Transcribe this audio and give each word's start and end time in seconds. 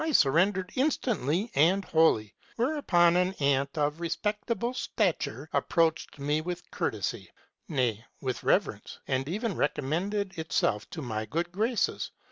surrendered 0.11 0.71
instantly 0.77 1.51
and 1.53 1.85
wholly, 1.85 2.33
whereupon 2.55 3.15
an 3.15 3.33
ant 3.35 3.77
of 3.77 3.99
re 3.99 4.09
spectable 4.09 4.75
stature 4.75 5.47
approached 5.53 6.17
me 6.17 6.41
with 6.41 6.67
courtesy, 6.71 7.29
nay, 7.69 8.03
with 8.19 8.43
reverence, 8.43 8.97
and 9.07 9.29
even 9.29 9.55
recommended 9.55 10.35
itself 10.39 10.89
to 10.89 11.03
my 11.03 11.23
good 11.27 11.51
graces. 11.51 12.09